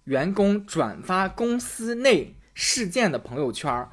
[0.06, 3.88] 员工转发公司内事件的朋友圈，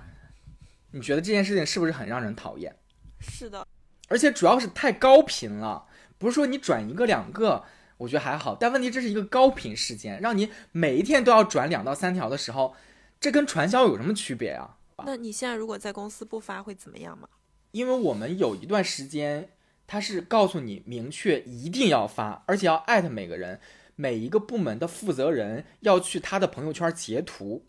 [0.93, 2.75] 你觉得这件事情是不是很让人讨厌？
[3.21, 3.65] 是的，
[4.11, 5.87] 而且主要是太高频了，
[6.18, 7.64] 不是说你转一个两个。
[7.96, 12.75] 我觉得还好，但问题这是一个高频事件，让你每一天都要转两到三条的时候，
[13.20, 14.79] 这跟传销有什么区别啊？
[15.05, 17.29] 那你现在如果在公司不发会怎么样吗？
[17.73, 19.51] 因为我们有一段时间，
[19.87, 23.61] 他是告诉你明确一定要发，而且要艾特每个人，
[23.96, 27.66] 每一个部门的负责人要去他的朋友圈截图，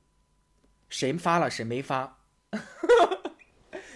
[0.87, 2.19] 谁发了谁没发。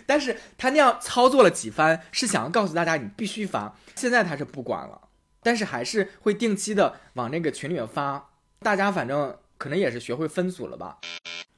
[0.06, 3.76] 但是他那样操作了几番，是想要告诉大家你必须发。
[3.96, 5.02] 现在他是不管了。
[5.41, 10.98] 但是还是会定期的往那个群里面发，大家反正可能也是学会分组了吧。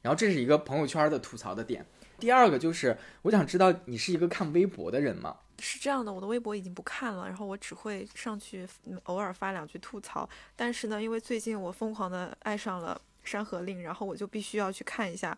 [0.02, 1.86] 然后这是一个朋友圈的吐槽的点。
[2.20, 5.38] 第二个就是我想知道你是一个看微博的人吗？
[5.60, 8.68] 是这样的，我的微博已经不看了，然后我只会上去
[9.04, 10.28] 偶尔发两句吐槽。
[10.56, 15.38] 但是呢，因为最近我疯狂的爱上了《山河令》，然后我就必须要去看一下。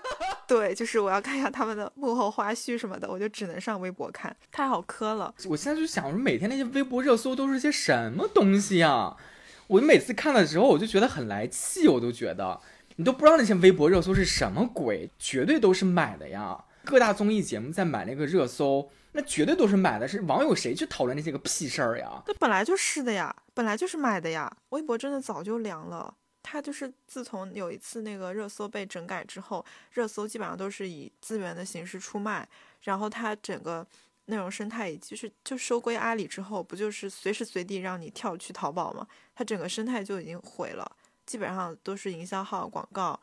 [0.46, 5.34] 对，就是我要看一下他们的幕后花絮什么的，我就只能上微博看，太好磕了。
[5.46, 9.16] 我现在就想，说每天那些微博热搜都是些什么东西呀？
[9.66, 12.60] 我每次看的时候，我就觉得很来气，我都觉得
[12.94, 16.64] 你都不知道那些微博热搜是什么鬼，绝对都是买的呀。
[16.84, 22.22] 各大综艺节目在买那个热搜，那绝对都是买的，是网友谁去讨论那些个屁事儿呀？
[22.28, 24.56] 那本来就是的呀，本来就是买的呀。
[24.68, 26.14] 微博真的早就凉了，
[26.48, 32.48] 他就是自从有一次那个热搜被整改之后，热搜基本上都是以资源的形式出卖，
[32.82, 33.84] 然后他整个
[34.26, 39.04] 内容生态，也就是就收归阿里之后，不就是随时随地让你跳去淘宝吗？
[39.34, 40.88] 他整个生态就已经毁了，
[41.26, 43.18] 基本上都是营销号、广告。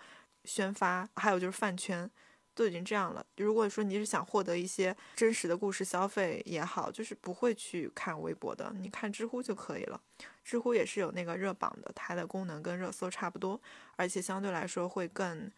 [0.45, 2.11] 宣发，还有就是饭圈，
[2.55, 3.25] 都已经这样了。
[3.37, 9.99] 如果说你是想获得一些真实的故事消费也好，就是不会去看微博的，你看知乎就可以了。
[10.43, 13.59] 知乎也是有那个热榜的，它的功能跟热搜差不多，
[13.95, 15.49] 而且相对来说会更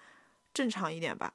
[0.53, 1.34] 正常一点吧。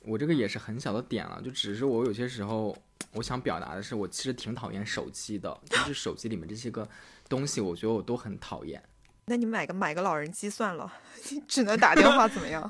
[0.00, 2.74] 我这个也是很小的点了，就只是我有些时候
[3.12, 6.88] 我想表达的是，我其实挺讨厌手机的，就是手机里面这些个
[7.28, 8.82] 东西，我觉得我都很讨厌。
[9.30, 10.92] 那你买个买个老人机算了，
[11.30, 12.68] 你只能打电话怎么样？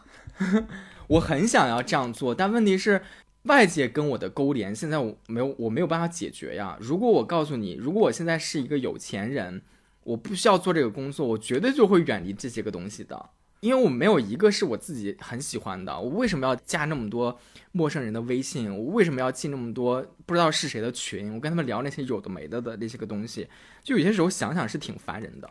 [1.08, 3.02] 我很想要这样做，但问题是
[3.44, 6.76] 外界跟我的勾连，现在我没有我没有办法解决呀。
[6.78, 9.62] 如果我告诉你，如果我现在是一个有钱人，
[10.04, 15.98] 我不需要做这个工作，我绝对就会远离这些个东西的，因为我没有一个是我自己很喜欢的。
[15.98, 17.40] 我为什么要加那么多
[17.72, 18.70] 陌生人的微信？
[18.70, 21.32] 我为什么要进那么多不知道是谁的群？
[21.32, 23.48] 我跟他们聊那些有的没的的那些个东西，
[23.82, 25.48] 就有些时候想想是挺烦人的。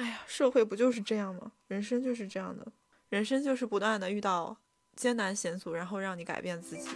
[0.00, 1.52] 哎呀，社会不就是这样吗？
[1.68, 2.66] 人生就是这样的，
[3.10, 4.56] 人生就是不断的遇到
[4.96, 6.88] 艰难险阻，然后让你改变自己。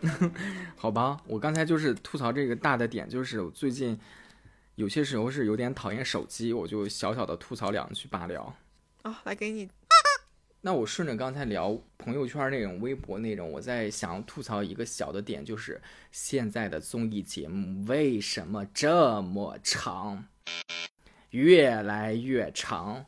[0.76, 3.98] 好吧，我刚才就是吐槽这个大的点，就是我最近
[4.76, 8.54] 有些时候是有点讨厌手机，我就小小的吐槽两句罢了。
[9.02, 9.68] 啊，来给你。
[10.62, 15.80] 那我顺着刚才聊朋友圈那种微博那种，我在想吐槽一个小的点，就是
[16.12, 20.26] 现在的综艺节目为什么这么长，
[21.30, 23.06] 越来越长，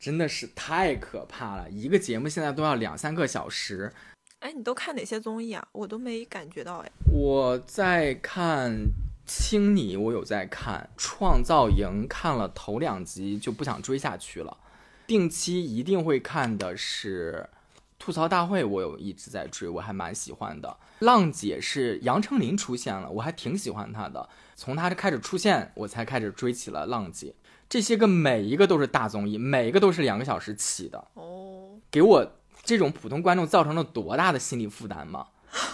[0.00, 1.70] 真的是太可怕了。
[1.70, 3.92] 一个节目现在都要两三个小时。
[4.40, 5.68] 哎，你都看哪些综艺啊？
[5.70, 6.90] 我都没感觉到哎。
[7.12, 8.72] 我在看
[9.24, 14.56] 《青你》，我有在看《创造营》，看了头两集就不想追下去了。
[15.06, 17.48] 定期一定会看的是
[17.98, 20.76] 吐槽大会，我有一直在追，我还蛮喜欢的。
[21.00, 24.28] 浪姐是杨丞琳出现了，我还挺喜欢她的。
[24.54, 27.34] 从她开始出现，我才开始追起了浪姐。
[27.68, 35.26] 这些个每一个都是大综艺，每一个都是两个小时起的哦，给我这种普通观众造成了多大的心理负担吗？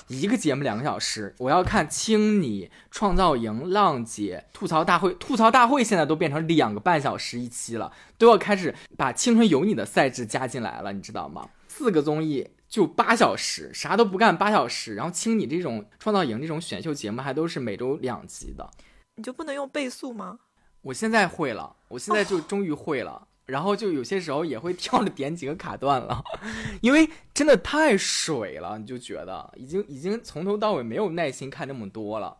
[0.08, 11.48] 一个节目两个小时，我要看《青你》《创造营》《浪姐》吐槽大会，吐槽大会现在都变成两个半小时一期了，都要开始把《青春有你》的赛制加进来了，你知道吗？
[11.68, 18.70] 四个综艺就八小时，啥都不干八小时，然后《青你》这种《创造营》这种选秀节目还都是每周两集的，
[19.16, 20.38] 你就不能用倍速吗？
[20.82, 23.28] 我现在会了，我现在就终于会了。
[23.46, 26.22] 然后就有些时候也会 跳着点几个卡段了，
[26.80, 32.36] 因为真的太水了，你就觉得已经已经从头到尾没有耐心看那么多了，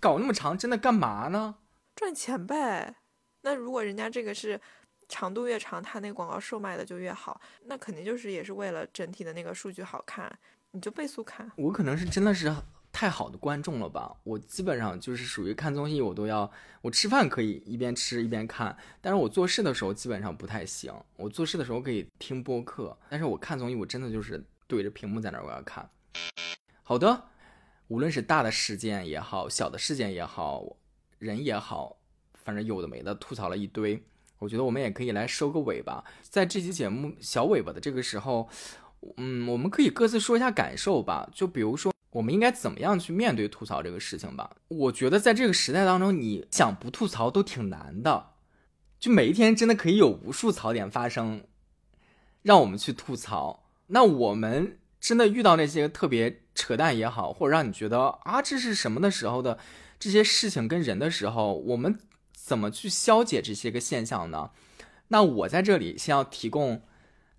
[0.00, 1.56] 搞那么长真的干嘛呢？
[1.96, 2.94] 赚钱呗。
[3.42, 4.60] 那如果人家这个是
[5.08, 10.38] 长度越长，他那广告售卖的就越好，那肯定就是也是为了整体的那个数据好看，
[10.72, 11.50] 你就倍速看。
[11.56, 12.54] 我可能是真的是。
[12.98, 14.12] 太好的观众了吧！
[14.24, 16.50] 我基本上就是属于看综艺，我都要
[16.82, 20.92] 我吃饭可以一边吃一边看，但是我做事的时候基本上不太行。
[21.14, 25.88] 我做事的时候可以听播客，但是我看综艺我真的就是对着屏幕在那儿我要看。
[26.82, 27.22] 好的，
[27.86, 30.64] 无论是大的事件也好，小的事件也好，
[31.20, 31.98] 人也好，
[32.34, 34.04] 反正有的没的吐槽了一堆，
[34.40, 36.02] 我觉得我们也可以来收个尾吧。
[36.22, 38.48] 在这期节目小尾巴的这个时候，
[39.18, 41.92] 嗯，我们可以各自说一下感受吧，就比如说。
[42.18, 44.56] 我们应该怎么样去面对吐槽这个事情吧？
[44.66, 48.30] 我觉得在这个时代当中，你想不吐槽都挺难的。
[48.98, 51.44] 就每一天真的可以有无数槽点发生，
[52.42, 53.70] 让我们去吐槽。
[53.88, 59.56] 那我们真的遇到那些特别扯淡也好，或者让你觉得啊这是什么的时候的
[60.00, 62.00] 这些事情跟人的时候，我们
[62.32, 64.50] 怎么去消解这些个现象呢？
[65.08, 66.82] 那我在这里先要提供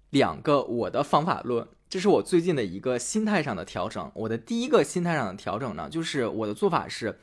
[0.10, 1.68] 两个我的方法论。
[1.90, 4.12] 这是我最近的一个心态上的调整。
[4.14, 7.18] 我的第一个心态上的调整呢，就是我的做法是，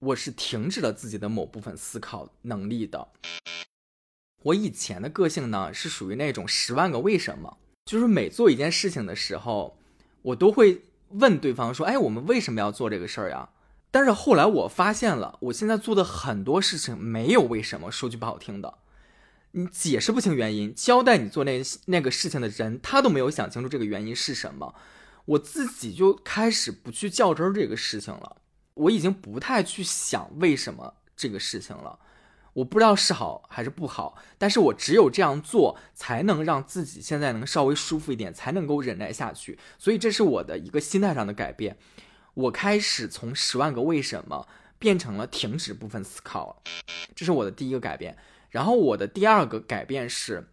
[0.00, 3.06] 我是停止了自己的某部分思考能力的。
[4.42, 9.78] 我以前的个性呢，是属于那种十万个为什么，就是每做一件事情的时候，
[10.22, 13.50] 我都会问对方说：“哎，我们为什么要做这个事儿呀？”
[13.92, 18.78] 但是后来我发现了，我现在做的很多事情没有为什么，说句不好听的。
[19.52, 24.74] 你解释不清原因，交代你做那那个事情的人，他都没有想清楚这个原因是什么，
[25.24, 28.36] 我自己就开始不去较真儿这个事情了。
[28.74, 31.98] 我已经不太去想为什么这个事情了，
[32.52, 39.58] 我不知道是好还是不好，但是我只有这样做，才能让自己现在能稍微舒服一点，才能够忍耐下去。
[39.78, 41.76] 所以这是我的一个心态上的改变。
[42.34, 44.46] 我开始从十万个为什么
[44.78, 46.62] 变成了停止部分思考，
[47.14, 48.16] 这是我的第一个改变。
[48.50, 50.48] 然后我的第二个改变是，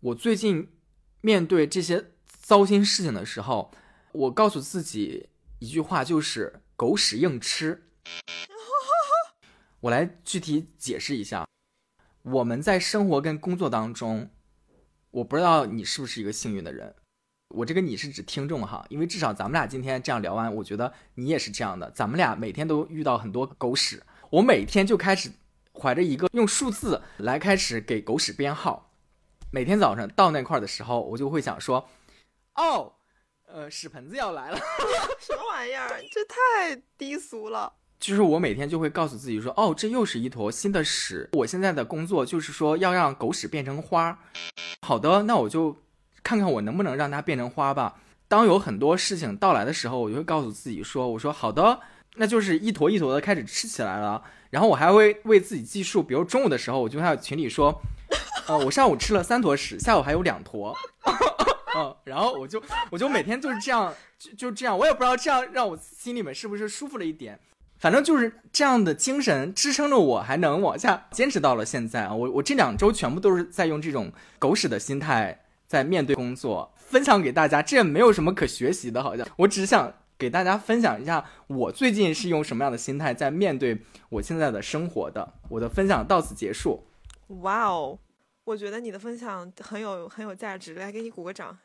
[0.00, 0.68] 我最近
[1.20, 3.72] 面对这些糟心事情的时候，
[4.12, 5.28] 我告诉自己
[5.58, 7.82] 一句话，就是“狗屎硬吃
[9.80, 11.46] ”。我来具体解释一下，
[12.22, 14.30] 我们在生活跟工作当中，
[15.10, 16.94] 我不知道你是不是一个幸运的人。
[17.48, 21.90] 我这个你是指听众哈，因为至少咱们俩今天这样聊完，我觉得你也是这样的。
[21.90, 25.30] 咱们俩每天都遇到很多狗屎，我每天就开始
[25.74, 28.90] 怀着一个用数字来开始给狗屎编号。
[29.50, 31.88] 每天早上到那块儿的时候，我就会想说，
[32.54, 32.92] 哦，
[33.46, 34.56] 呃，屎盆子要来了，
[35.20, 35.88] 什么玩意儿？
[36.10, 37.72] 这太低俗了。
[38.00, 41.28] 就是我每天就会告诉自己说，哦，这又是一坨新的屎。
[41.32, 44.18] 我现在的工作就是说要让狗屎变成花。
[44.82, 45.76] 好的，那我就。
[46.24, 48.00] 看看我能不能让它变成花吧。
[48.28, 51.80] 当有很多事情到来的时候，我就会告诉自己说：“我说好的，
[52.14, 57.74] 那就是一坨一坨的开始吃起来了。”然后我还会为自己计数，比如中午的时候，我就在群里说
[58.46, 60.76] ：“呃，我上午吃了三坨屎，下午还有两坨。
[61.74, 67.40] ”嗯，然后我就我就每天就是这样，就就这样，我也不知道这样让我心里面是不是舒服了一点。
[67.78, 72.14] 反正就是这样的精神支撑着我，还能往下坚持到了现在啊！
[72.14, 75.38] 我我这两周全部都是在用这种狗屎的心态。
[75.66, 79.90] 在面对工作，分享给大家，这也没有什么可学习的，好像我只想
[80.22, 83.76] 给大家分享一下我最近是用什么样的心态在面对
[84.08, 85.34] 我现在的生活的。
[85.48, 86.86] 我的分享到此结束。
[87.40, 87.98] 哇哦，
[88.44, 91.58] 我觉得你的分享很有很有价值，来给你鼓个掌，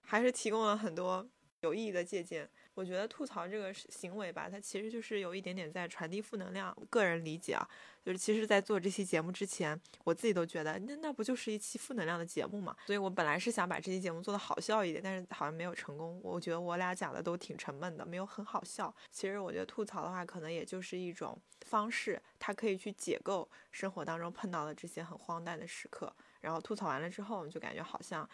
[0.00, 1.26] 还是提供了很多
[1.62, 2.48] 有意义的借鉴。
[2.76, 6.76] 我觉得吐槽这个行为吧，它其实就是有一点点在传递负能量。
[6.90, 7.66] 个人理解啊，
[8.04, 12.76] 就是其实，在做这期节目之前，我自己都觉得，那那不就是一期负能量的节目嘛？
[12.86, 16.20] 所以我本来是想把这期节目做的好笑一点，但是好像没有成功。
[16.22, 18.94] 我觉得我俩讲的都挺沉闷的，没有很好笑。
[19.10, 26.14] 其实我觉得吐槽的话，可能也就是一种方式，它可以去解构生活当中碰到的这些很荒诞的时刻。
[26.42, 28.28] 然后吐槽完了之后，就感觉好像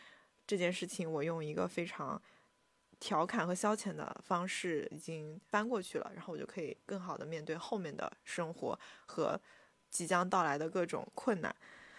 [0.49, 2.21] 这件事情，我用一个非常。
[3.03, 9.39] 调侃和消遣的方式已经翻过去了，然后我就可以更好的面对后面的生活和
[9.91, 11.53] 即将到来的各种困难。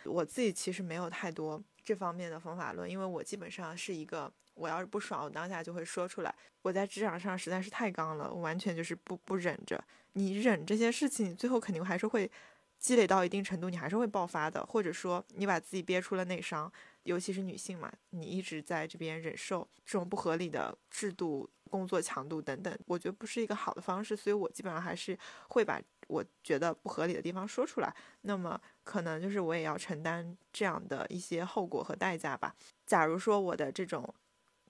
[0.06, 6.34] 我自己其实没有太多这方面的方法论，因为我基本上是一个，我要是不爽，我当下就会说出来。
[6.62, 9.84] 我在职场上实在是太刚了，我完全就是不不忍着。
[10.14, 12.32] 你忍这些事情，最后肯定还是会
[12.80, 16.72] 积累到一定程度，你还是会爆发的，或者说你把自己憋出了内伤。
[17.04, 24.16] 尤其是女性嘛，你一直在这边忍受这种不合理的制度、工作强度等等，我觉得不是一个好的方式。
[24.16, 25.18] 所以我基本上还是
[25.49, 27.95] 会把我觉得不合理的地方说出来。
[28.22, 32.56] 那么可能就是我也要承担这样的一些后果和代价吧。
[32.86, 34.14] 假如说我的这种。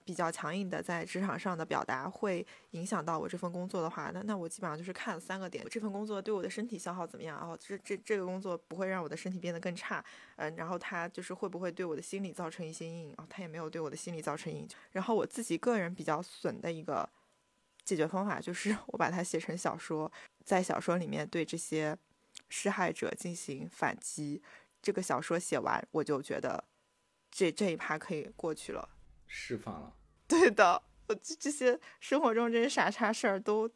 [0.05, 7.37] 比较强硬的在职场上的表达会影响到我这份工作的话，那那我基本上就是看三个点：这份工作对我的身体消耗怎么样？
[7.39, 10.03] 哦这这这个工作不会让我的身体变得更差，
[10.35, 13.13] 嗯，然后它就是会不会对我的心理造成一些阴影？
[13.17, 14.69] 哦，它也没有对我的心理造成阴影。
[14.91, 17.07] 然后我自己个人比较损的一个
[17.85, 20.11] 解决方法就是我把它写成小说，
[20.43, 21.97] 在小说里面对这些
[22.49, 24.41] 施害者进行反击。
[24.81, 26.61] 这个小说写完，我就觉得
[27.31, 28.89] 这这一趴可以过去了。
[29.35, 29.91] 释放了，
[30.29, 33.67] 对的，我这这些生活中这些傻叉事儿都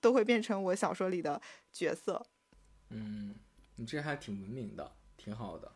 [0.00, 1.40] 都会变成我小说里的
[1.72, 2.26] 角色。
[2.90, 3.36] 嗯，
[3.76, 5.70] 你这还挺文明的，挺好的。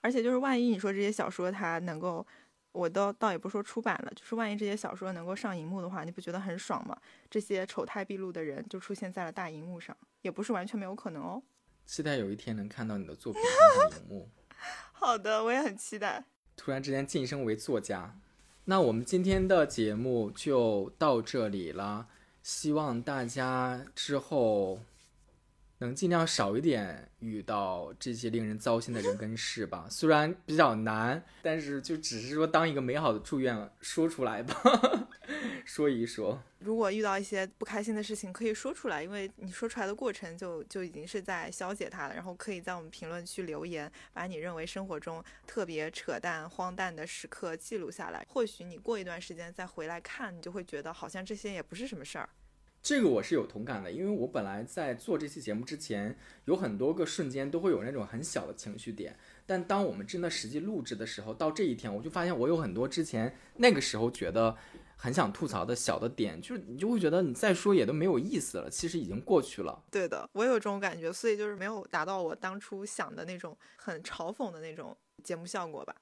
[0.00, 2.26] 而且就是万一你说这些小说它能够，
[2.72, 7.00] 我都倒也不说出版了，就是万一这些小说能够上荧幕的话，你不觉得很爽吗？
[7.30, 11.40] 这些丑态毕露的人就出现在了大荧幕上，也不是完全没有可能哦。
[11.86, 14.28] 期待有一天能看到你的作品上荧幕。
[14.92, 16.24] 好的，我也很期待。
[16.56, 18.18] 突然之间晋升为作家。
[18.68, 22.08] 那我们今天的节目就到这里了，
[22.42, 24.80] 希望大家之后
[25.78, 29.86] 能尽量少一点遇到这些令人糟心的人跟事吧。
[29.90, 34.54] 虽然比较难，但是就只是说当一个美好的祝愿说出来吧。
[35.64, 42.14] 说一说，如果遇到一些不开心的事情，可以说出来，因为你说出来的过程就就已经是在消解它了。
[42.14, 48.24] 然后可以在我们评论区留言，把你认为生活中特别扯淡、荒诞的时刻记录下来。
[48.28, 52.28] 或许你过一段时间再回来看，你就会觉得好像这些也不是什么事儿。
[52.86, 59.18] 这个我是有同感的，因为我本来在做这期节目之前，有很多个瞬间都会有那种很小的情绪点。
[59.44, 64.56] 但当我们真的实际录制的时候，到这一天，我就发现我有很多之前那个时候觉得。
[64.98, 69.84] 很想吐槽的小的点，就是你就会觉得你再说也都没有意思了，其实已经过去了。
[69.90, 75.94] 对的，我有这种感觉，所以就是没有达到我当初想的那种很嘲讽的那种节目效果吧。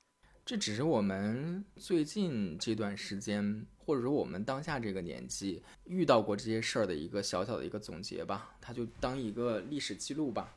[0.45, 10.55] 这只是我们最近这段时间，或者说我们当下这个年纪遇到过这些事儿的一个小小的一个总结吧，它就当一个历史记录吧。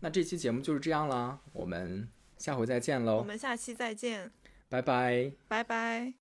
[0.00, 2.08] 那这期节目就是这样啦，我们
[2.38, 4.30] 下回再见喽，我们下期再见，
[4.68, 5.32] 拜拜。
[5.48, 6.14] 拜拜。